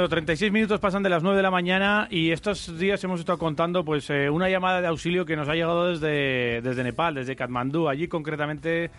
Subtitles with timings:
[0.00, 3.38] Bueno, 36 minutos pasan de las 9 de la mañana y estos días hemos estado
[3.38, 7.36] contando pues eh, una llamada de auxilio que nos ha llegado desde, desde Nepal, desde
[7.36, 7.86] Katmandú.
[7.86, 8.90] Allí concretamente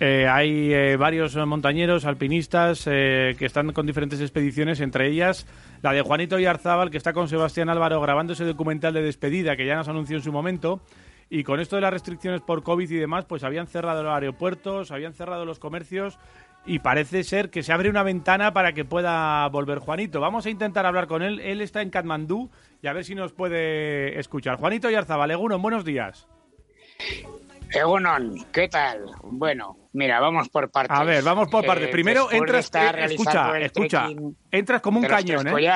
[0.00, 5.46] eh, hay eh, varios montañeros, alpinistas que están con diferentes expediciones, entre ellas
[5.80, 9.64] la de Juanito Yarzábal, que está con Sebastián Álvaro grabando ese documental de despedida que
[9.64, 10.82] ya nos anunció en su momento.
[11.30, 14.90] Y con esto de las restricciones por COVID y demás, pues habían cerrado los aeropuertos,
[14.90, 16.18] habían cerrado los comercios
[16.66, 20.20] y parece ser que se abre una ventana para que pueda volver Juanito.
[20.20, 21.40] Vamos a intentar hablar con él.
[21.40, 22.50] Él está en Katmandú
[22.82, 24.56] y a ver si nos puede escuchar.
[24.56, 26.26] Juanito Yarzabal, Egunon, buenos días.
[27.70, 29.06] Egunon, ¿qué tal?
[29.22, 30.96] Bueno, mira, vamos por partes.
[30.96, 31.88] A ver, vamos por partes.
[31.88, 34.08] Primero entras, eh, escucha, escucha,
[34.50, 35.70] entras como un cañón, ¿eh?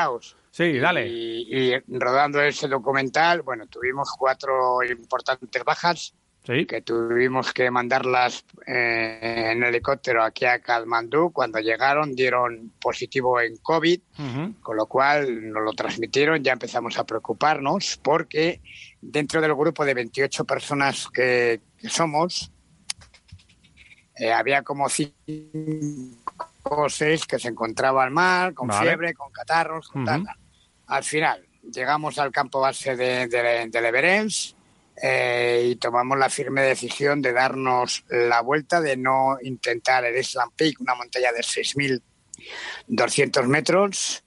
[0.50, 1.08] Sí, dale.
[1.08, 9.62] y rodando ese documental, bueno, tuvimos cuatro importantes bajas que tuvimos que mandarlas eh, en
[9.62, 11.32] helicóptero aquí a Kathmandú.
[11.32, 14.00] Cuando llegaron dieron positivo en COVID,
[14.60, 16.42] con lo cual nos lo transmitieron.
[16.42, 18.60] Ya empezamos a preocuparnos porque
[19.00, 22.52] dentro del grupo de 28 personas que, somos,
[24.16, 25.16] eh, había como cinco
[26.64, 30.06] o seis que se encontraban mal, con fiebre, con catarros, con
[30.86, 34.53] Al final, llegamos al campo base de, de, de Leverens
[35.00, 40.52] eh, y tomamos la firme decisión de darnos la vuelta, de no intentar el Island
[40.56, 44.24] Peak, una montaña de 6.200 metros.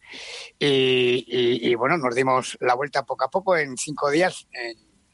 [0.59, 3.57] Y, bueno, nos dimos la vuelta poco a poco.
[3.57, 4.47] En cinco días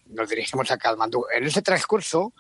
[0.08, 1.26] nos dirigimos a Kalmandú.
[1.34, 2.34] En ese transcurso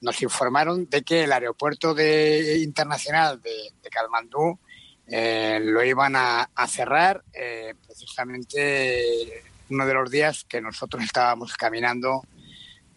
[0.00, 4.58] nos informaron de que el aeropuerto de, internacional de, de Kalmandú
[5.06, 12.22] eh, lo iban a, cerrar eh, precisamente uno de los días que nosotros estábamos caminando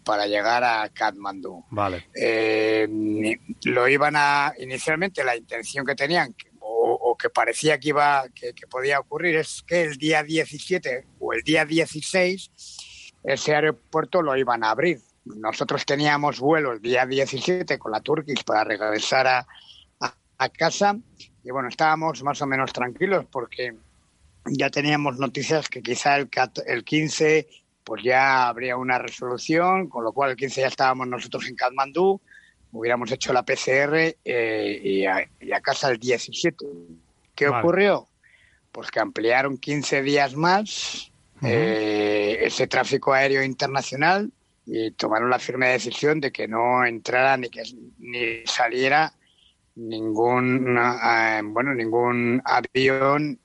[0.08, 1.66] para llegar a Kathmandú.
[1.68, 2.06] Vale.
[2.14, 2.88] Eh,
[3.64, 9.00] lo iban a inicialmente la intención que tenían o, que parecía que iba que, podía
[9.00, 12.50] ocurrir es que el día 17 o el día 16
[13.22, 14.98] ese aeropuerto lo iban a abrir.
[15.26, 19.46] Nosotros teníamos vuelo el día 17 con la Turkish para regresar a,
[20.38, 20.96] a, casa
[21.44, 23.76] y bueno, estábamos más o menos tranquilos porque
[24.46, 26.30] ya teníamos noticias que quizá el,
[26.66, 27.46] el 15
[27.88, 32.20] pues ya habría una resolución, con lo cual el 15 ya estábamos nosotros en Katmandú,
[32.70, 35.26] hubiéramos hecho la PCR eh, y, a,
[35.62, 36.66] casa el 17.
[37.34, 38.06] ¿Qué ocurrió?
[38.72, 41.10] Pues que ampliaron 15 días más
[41.40, 44.30] eh, ese tráfico aéreo internacional
[44.66, 47.62] y tomaron la firme decisión de que no entrara ni que
[48.00, 49.14] ni saliera
[49.76, 53.40] ningún eh, bueno ningún avión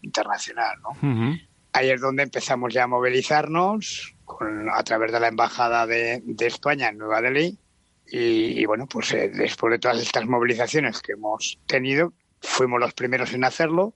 [0.00, 1.38] internacional ¿no?
[1.72, 4.14] Ahí es donde empezamos ya a movilizarnos
[4.72, 7.58] a través de la Embajada de, España en Nueva Delhi.
[8.10, 13.34] Y, bueno, pues eh, después de todas estas movilizaciones que hemos tenido, fuimos los primeros
[13.34, 13.94] en hacerlo.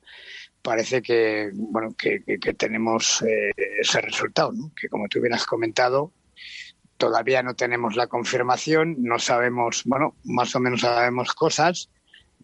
[0.60, 2.20] Parece que, bueno, que,
[2.54, 4.70] tenemos eh, ese resultado, ¿no?
[4.78, 6.12] que como tú hubieras comentado,
[6.98, 11.88] todavía no tenemos la confirmación, no sabemos, bueno, más o menos sabemos cosas,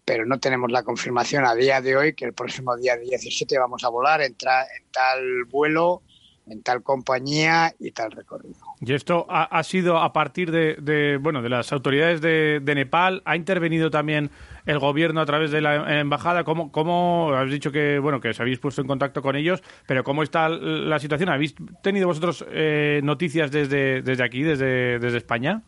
[0.09, 3.83] pero no tenemos la confirmación a día de hoy que el próximo día 17 vamos
[3.83, 6.01] a volar en, tal vuelo,
[6.47, 8.55] en tal compañía y tal recorrido.
[8.81, 13.21] Y esto ha, sido a partir de, bueno de las autoridades de, Nepal.
[13.23, 14.31] ¿Ha intervenido también
[14.65, 16.43] el gobierno a través de la embajada?
[16.43, 19.61] ¿Cómo, cómo habéis dicho que bueno que os habéis puesto en contacto con ellos?
[19.85, 21.29] Pero cómo está la situación?
[21.29, 21.53] ¿Habéis
[21.83, 25.61] tenido vosotros eh, noticias desde, desde aquí, desde, desde España?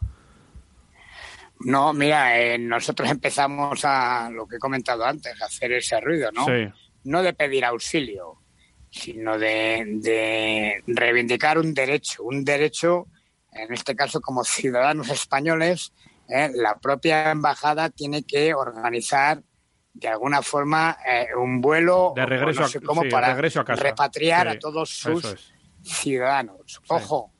[1.66, 6.32] No, mira, eh, nosotros empezamos a, lo que he comentado antes, a hacer ese ruido,
[6.32, 6.46] ¿no?
[7.04, 8.42] No de pedir auxilio,
[8.90, 13.08] sino de, reivindicar un derecho, un derecho,
[13.52, 15.94] en este caso como ciudadanos españoles,
[16.30, 19.42] eh, la propia embajada tiene que organizar
[19.94, 22.66] de alguna forma eh, un vuelo de regreso,
[23.10, 25.54] para repatriar a todos sus
[25.84, 26.82] ciudadanos.
[26.88, 27.34] Ojo,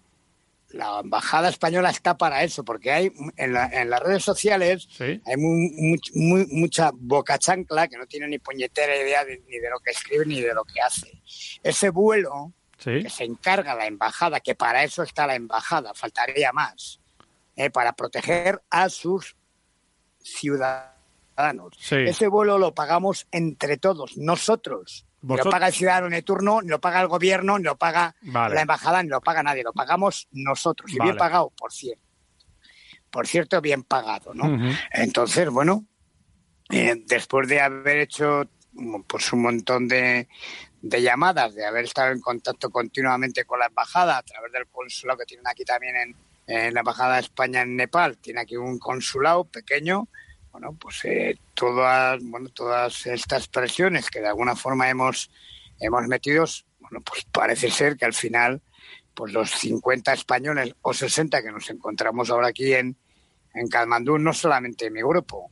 [0.74, 7.38] la embajada española está para eso, porque hay en, las redes sociales hay mucha boca
[7.38, 10.64] chancla que no tiene ni puñetera idea ni de lo que escribe ni de lo
[10.64, 11.22] que hace.
[11.64, 12.54] Ese vuelo
[12.84, 17.00] que se encarga la embajada, que para eso está la embajada, faltaría más,
[17.56, 19.36] eh, para proteger a sus
[20.20, 21.78] ciudadanos.
[21.92, 25.06] Ese vuelo lo pagamos entre todos, nosotros.
[25.22, 29.10] Lo paga el ciudadano de turno, lo paga el gobierno, lo paga la embajada, ni
[29.10, 29.64] lo paga nadie.
[29.64, 30.92] Lo pagamos nosotros.
[30.92, 32.04] Y bien pagado, por cierto.
[33.12, 34.74] Por cierto, bien pagado, ¿no?
[34.92, 35.86] Entonces, bueno,
[36.70, 38.50] eh, después de haber hecho
[39.06, 40.30] pues un montón de,
[40.82, 45.20] de llamadas, de haber estado en contacto continuamente con la embajada a través del consulado
[45.20, 46.16] que tienen aquí también en,
[46.48, 50.08] en la embajada de España en Nepal, tiene aquí un consulado pequeño
[50.52, 55.32] bueno, pues eh, todas, bueno, todas estas presiones que de alguna forma hemos,
[55.80, 56.46] hemos metido,
[56.80, 58.62] bueno, pues parece ser que al final,
[59.14, 62.98] pues los 50 españoles o 60 que nos encontramos ahora aquí en,
[63.54, 65.52] en Kalmandú, no solamente mi grupo,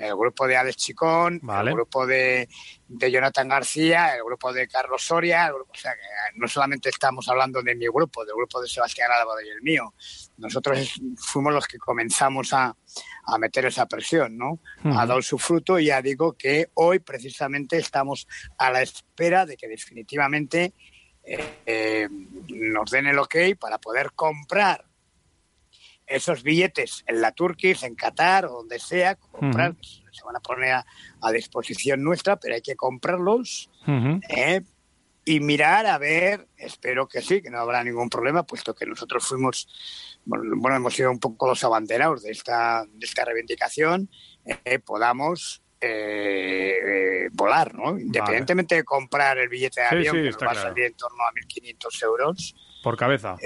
[0.00, 2.48] el grupo de Alex Chicón, el grupo de,
[2.88, 7.62] de, Jonathan García, el grupo de Carlos Soria, o sea que no solamente estamos hablando
[7.62, 9.94] de mi grupo, del grupo de Sebastián Álvaro y el mío,
[10.38, 12.74] nosotros fuimos los que comenzamos a,
[13.24, 14.60] a meter esa presión, ¿no?
[14.84, 18.26] Ha dado su fruto y ya digo que hoy precisamente estamos
[18.56, 20.72] a la espera de que definitivamente
[21.22, 22.08] eh,
[22.48, 24.84] nos den el ok para poder comprar
[26.10, 30.72] esos billetes en la Turquía, en Qatar o donde sea, comprar, se van a poner
[30.74, 33.70] a, disposición nuestra, pero hay que comprarlos
[34.28, 34.62] ¿eh?
[35.24, 39.24] y mirar a ver, espero que sí, que no habrá ningún problema, puesto que nosotros
[39.24, 39.68] fuimos,
[40.24, 44.10] bueno, hemos sido un poco los abanderados de esta, de esta reivindicación,
[44.64, 47.98] eh, podamos eh, volar, ¿no?
[47.98, 51.32] Independientemente de comprar el billete de avión, que nos va a salir en torno a
[51.32, 52.56] 1.500 euros.
[52.82, 53.36] Por cabeza.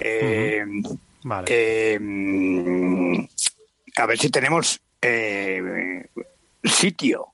[1.24, 1.98] Vale.
[1.98, 3.26] Mm,
[3.96, 6.06] a ver si tenemos eh,
[6.62, 7.32] sitio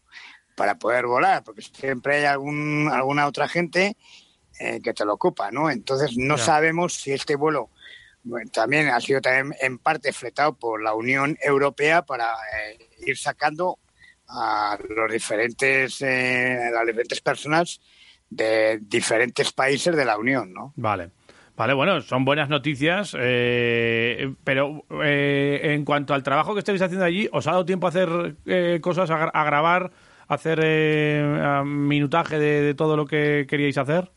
[0.54, 3.96] para poder volar, porque siempre hay algún, alguna otra gente
[4.60, 5.70] eh, que te lo ocupa, ¿no?
[5.70, 7.70] Entonces no sabemos si este vuelo
[8.52, 13.78] también ha sido también en parte fletado por la Unión Europea para eh, ir sacando
[14.28, 17.80] a los diferentes, las diferentes personas
[18.28, 20.72] de diferentes países de la Unión, ¿no?
[20.76, 21.10] Vale.
[21.60, 27.04] Vale, bueno, son buenas noticias, eh, pero eh, en cuanto al trabajo que estáis haciendo
[27.04, 29.90] allí, ¿os ha dado tiempo a hacer eh, cosas, a, grabar,
[30.26, 34.10] a hacer minutaje de, todo lo que queríais hacer?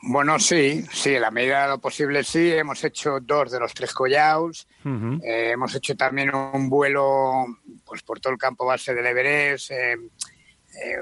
[0.00, 2.50] Bueno, sí, sí, en la medida de lo posible sí.
[2.50, 4.66] Hemos hecho dos de los tres collados.
[5.22, 7.44] hemos hecho también un vuelo
[7.84, 9.96] pues por todo el campo base del Everest eh,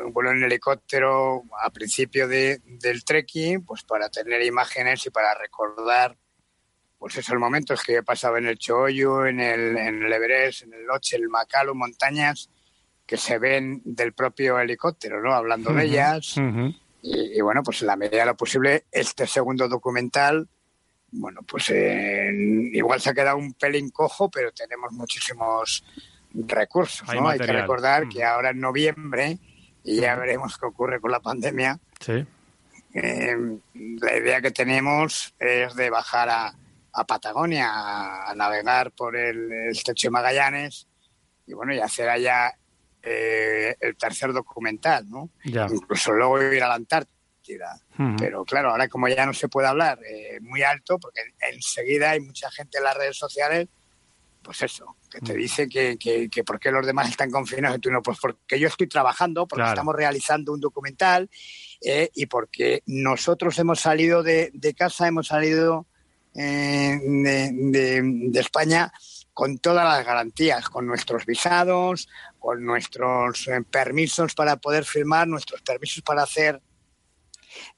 [0.05, 5.35] un vuelo en helicóptero a principio de, del trekking, pues para tener imágenes y para
[5.35, 6.17] recordar
[6.99, 10.73] pues esos momentos que he pasado en el Choyo, en el, en el Everest, en
[10.73, 12.49] el Loche, el Macalo, montañas
[13.07, 15.35] que se ven del propio helicóptero, ¿no?
[15.35, 16.37] Hablando de ellas.
[17.03, 20.49] y, bueno, pues en la medida de lo posible, este segundo documental,
[21.13, 25.85] bueno, pues igual se ha quedado un pelín cojo, pero tenemos muchísimos
[26.33, 27.29] recursos, ¿no?
[27.29, 29.39] Hay que recordar que ahora en noviembre
[29.85, 31.79] y ya veremos qué ocurre con la pandemia.
[32.01, 32.27] Sí.
[32.95, 33.37] Eh,
[33.75, 36.55] la idea que tenemos es de bajar a,
[37.07, 40.87] Patagonia, a, navegar por el, estrecho de Magallanes
[41.45, 42.57] y bueno, y hacer allá
[43.03, 45.29] eh, el tercer documental, ¿no?
[45.43, 47.81] Incluso luego ir a la Antártida.
[48.17, 51.21] Pero claro, ahora como ya no se puede hablar eh, muy alto, porque
[51.53, 53.69] enseguida hay mucha gente en las redes sociales
[54.45, 55.37] pues eso, que te mm.
[55.37, 58.69] dice que, que, por qué los demás están confinados y tú no, pues porque yo
[58.69, 61.29] estoy trabajando, porque estamos realizando un documental
[61.81, 65.87] eh, y porque nosotros hemos salido de, casa, hemos salido
[66.35, 68.93] eh, de, España
[69.33, 72.09] con todas las garantías, con nuestros visados,
[72.39, 76.61] con nuestros eh, permisos para poder filmar, nuestros permisos para hacer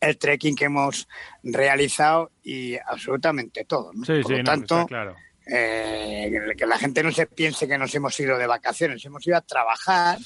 [0.00, 1.06] el trekking que hemos
[1.42, 3.92] realizado y absolutamente todo.
[4.04, 5.16] Sí, Por lo tanto, claro
[5.46, 9.36] eh, que la gente no se piense que nos hemos ido de vacaciones, hemos ido
[9.36, 10.18] a trabajar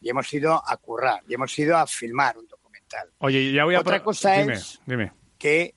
[0.00, 3.10] y hemos ido a currar y hemos ido a filmar un documental.
[3.18, 4.80] Oye, ya voy a Otra cosa es
[5.38, 5.74] que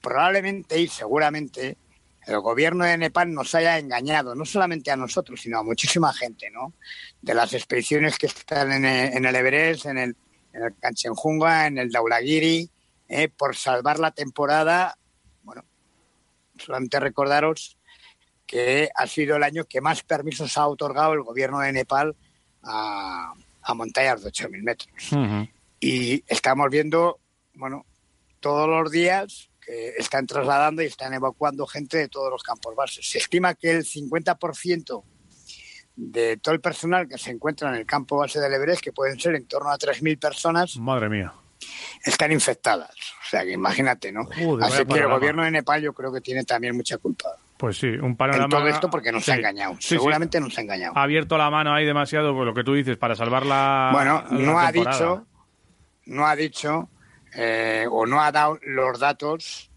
[0.00, 1.78] probablemente y seguramente
[2.26, 6.50] el gobierno de Nepal nos haya engañado, no solamente a nosotros, sino a muchísima gente,
[6.50, 6.74] ¿no?
[7.22, 8.84] De las expediciones que están en
[9.24, 10.16] el, Everest, en el,
[10.52, 12.70] en el Kanchenjunga, en el Daulagiri,
[13.08, 14.98] eh, por salvar la temporada.
[15.42, 15.64] Bueno,
[16.58, 17.77] solamente recordaros
[18.48, 22.16] que ha sido el año que más permisos ha otorgado el gobierno de Nepal
[22.64, 23.34] a,
[23.74, 25.48] montañas de 8.000 metros.
[25.78, 27.20] Y estamos viendo,
[27.54, 27.84] bueno,
[28.40, 33.08] todos los días que están trasladando y están evacuando gente de todos los campos bases.
[33.08, 35.04] Se estima que el 50%
[35.94, 39.20] de todo el personal que se encuentra en el campo base del Everest, que pueden
[39.20, 41.34] ser en torno a 3.000 personas, Madre mía.
[42.02, 42.96] están infectadas.
[43.26, 44.24] O sea, que imagínate, ¿no?
[44.24, 47.76] Joder, Así que el gobierno de Nepal yo creo que tiene también mucha culpa Pues
[47.76, 48.44] sí, un panorama.
[48.44, 49.32] en todo esto porque nos Sí.
[49.32, 49.74] ha engañado.
[49.74, 49.88] Sí, sí.
[49.96, 50.96] Seguramente nos ha engañado.
[50.96, 53.90] Ha abierto la mano ahí demasiado, por lo que tú dices, para salvar la.
[53.92, 55.26] Bueno, la no ha dicho,
[56.06, 56.88] no ha dicho
[57.34, 59.70] eh, o no ha dado los datos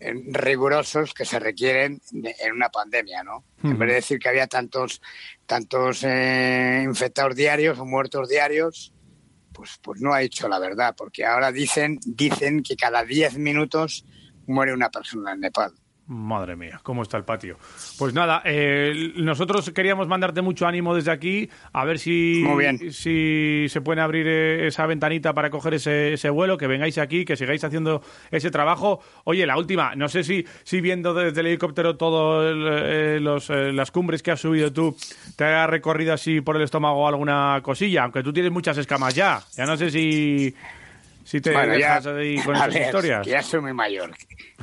[0.00, 3.44] eh, rigurosos que se requieren de- en una pandemia, ¿no?
[3.64, 5.00] En vez de decir que había tantos,
[5.46, 8.92] tantos eh, infectados diarios o muertos diarios,
[9.52, 14.04] pues, pues no ha dicho la verdad, porque ahora dicen, dicen que cada 10 minutos
[14.46, 15.72] muere una persona en Nepal.
[16.08, 17.58] Madre mía, cómo está el patio.
[17.98, 22.92] Pues nada, eh, nosotros queríamos mandarte mucho ánimo desde aquí, a ver si, Muy bien.
[22.92, 27.26] si se puede abrir eh, esa ventanita para coger ese, ese vuelo, que vengáis aquí,
[27.26, 28.00] que sigáis haciendo
[28.30, 29.00] ese trabajo.
[29.24, 32.56] Oye, la última, no sé si, si viendo desde el helicóptero todas
[33.74, 34.96] las cumbres que has subido tú,
[35.36, 39.42] te ha recorrido así por el estómago alguna cosilla, aunque tú tienes muchas escamas ya.
[39.54, 40.54] Ya no sé si,
[41.28, 43.24] si te Bueno, ya- dejas ahí con esas ver, historias.
[43.24, 44.14] Que ya soy muy mayor,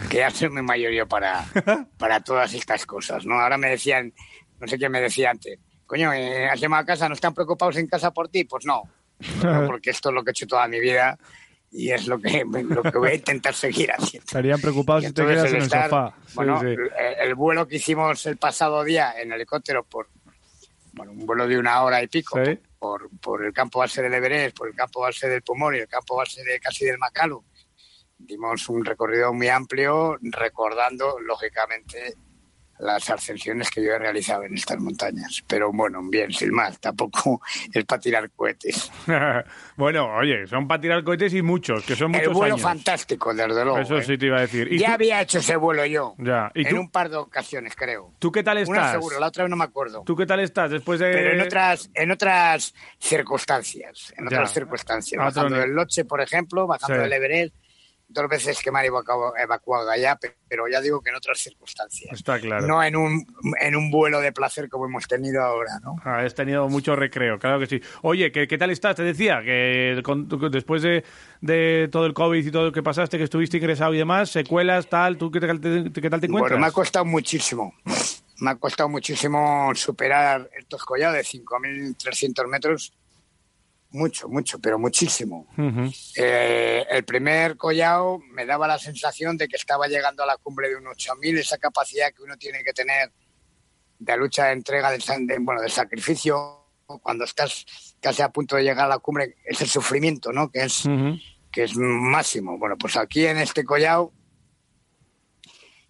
[0.10, 1.46] que ya soy muy mayor yo para,
[2.00, 3.40] para todas estas cosas, ¿no?
[3.40, 4.12] Ahora me decían,
[4.60, 7.08] no sé quién me decía antes, coño, eh, ¿has llamado a casa?
[7.08, 8.46] ¿No están preocupados en casa por ti?
[8.46, 8.82] Pues no,
[9.44, 11.18] no, porque esto es lo que he hecho toda mi vida
[11.72, 14.26] y es lo que, lo que voy a intentar seguir haciendo.
[14.26, 16.16] Estarían preocupados si te quedas en el estar- sofá.
[16.34, 16.82] Bueno, Sí, sí.
[16.98, 20.08] El, el vuelo que hicimos el pasado día en helicóptero por
[20.94, 22.58] bueno, un vuelo de una hora y pico Sí.
[22.86, 25.88] Por, por el campo base del Everest, por el campo base del Pomor y el
[25.88, 27.44] campo base de casi del Macalu.
[28.18, 32.13] Dimos un recorrido muy amplio recordando, lógicamente,
[32.79, 35.44] las ascensiones que yo he realizado en estas montañas.
[35.48, 37.41] Pero bueno, bien, sin más, tampoco
[37.74, 38.91] es para tirar cohetes.
[39.77, 42.62] bueno, oye, son para tirar cohetes y muchos, que son muchos El vuelo años.
[42.62, 43.79] fantástico, desde luego.
[43.79, 44.03] Eso ¿eh?
[44.03, 44.72] sí te iba a decir.
[44.72, 46.15] ¿Y Ya tú, había hecho ese vuelo yo.
[46.17, 46.79] Ya, ¿y en tú?
[46.82, 48.12] un par de ocasiones, creo.
[48.20, 48.91] tú qué tal Una estás?
[48.91, 50.03] seguro, la otra no me acuerdo.
[50.05, 51.12] ¿Tú qué tal estás después de...?
[51.12, 54.13] Pero en otras, en otras circunstancias.
[54.17, 54.38] En Ya.
[54.38, 55.17] otras circunstancias.
[55.24, 57.01] Bajando del Loche, por ejemplo, bajando Sí.
[57.03, 57.55] del Everest.
[58.08, 61.40] Dos veces que me han evacuado, evacuado allá, pe- pero ya digo que en otras
[61.40, 62.14] circunstancias.
[62.14, 62.66] Está claro.
[62.68, 63.26] No en un,
[63.60, 65.96] en un vuelo de placer como hemos tenido ahora, ¿no?
[66.04, 67.82] Ah, Has tenido mucho recreo, claro que sí.
[68.04, 68.96] Oye, ¿qué, qué tal estás?
[68.96, 71.04] Te decía que con- después de,
[71.42, 74.88] de todo el COVID y todo lo que pasaste, que estuviste ingresado y demás, secuelas,
[74.88, 76.52] tal, ¿tú qué, tal te- qué tal te encuentras?
[76.52, 77.74] Bueno, me ha costado muchísimo.
[78.38, 82.94] Me ha costado muchísimo superar estos collados de 5.300 metros.
[83.96, 85.48] Mucho, mucho, pero muchísimo.
[86.18, 90.68] Eh, el primer collao me daba la sensación de que estaba llegando a la cumbre
[90.68, 93.14] de un 8000, esa capacidad que uno tiene que tener
[93.98, 96.66] de lucha, de entrega, de, de, bueno, de sacrificio,
[97.02, 97.66] cuando estás
[98.02, 100.52] casi a punto de llegar a la cumbre, ese sufrimiento, ¿no?
[100.52, 100.84] Que es,
[101.50, 102.58] que es máximo.
[102.58, 104.12] Bueno, pues aquí en este collao,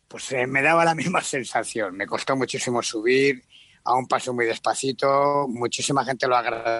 [0.07, 1.97] pues eh, me daba la misma sensación.
[1.97, 3.43] Me costó muchísimo subir,
[3.85, 6.77] a un paso muy despacito, muchísima gente lo agradeció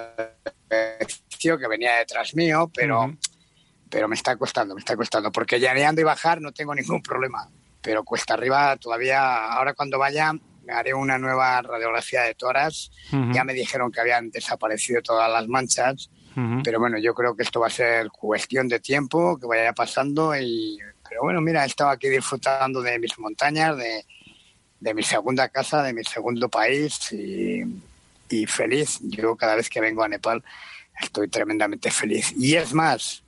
[1.60, 3.18] que venía detrás mío, pero Ujú.
[3.90, 7.48] pero me está costando, me está costando, porque llaneando y bajar no tengo ningún problema,
[7.82, 10.34] pero cuesta arriba todavía, ahora cuando vaya
[10.64, 13.34] me haré una nueva radiografía de toras, Ujú.
[13.34, 16.10] ya me dijeron que habían desaparecido todas las manchas,
[16.64, 20.36] pero bueno, yo creo que esto va a ser cuestión de tiempo, que vaya pasando
[20.36, 24.04] y, pero bueno, mira, he estado aquí disfrutando de mis montañas, de,
[24.80, 27.64] de mi segunda casa, de mi segundo país y,
[28.30, 29.00] y feliz.
[29.02, 30.44] Yo cada vez que vengo a Nepal
[31.02, 32.34] estoy tremendamente feliz.
[32.38, 33.24] Y es más,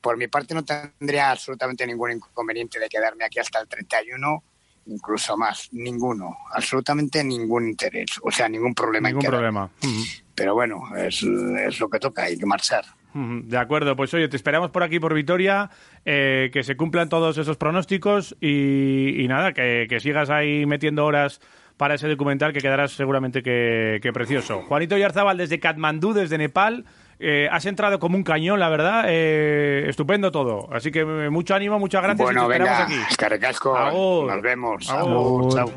[0.00, 4.42] por mi parte no tendría absolutamente ningún inconveniente de quedarme aquí hasta el 31,
[4.86, 9.08] incluso más, ninguno, absolutamente ningún interés, o sea, ningún problema.
[9.08, 9.70] Ningún problema.
[10.34, 12.84] Pero bueno, es, es lo que toca, hay que marchar.
[13.14, 15.70] De acuerdo, pues oye, te esperamos por aquí, por Vitoria,
[16.04, 21.04] eh, que se cumplan todos esos pronósticos y, y nada, que, que sigas ahí metiendo
[21.04, 21.40] horas
[21.78, 24.62] para ese documental que quedará seguramente que, que precioso.
[24.62, 26.84] Juanito Yarzábal desde Katmandú, desde Nepal,
[27.20, 30.68] eh, has entrado como un cañón, la verdad, eh, estupendo todo.
[30.72, 33.14] Así que eh, mucho ánimo, muchas gracias y bueno, esperamos venga, aquí.
[34.28, 34.90] Nos vemos.
[34.90, 35.10] Agur.
[35.48, 35.72] Agur, chao.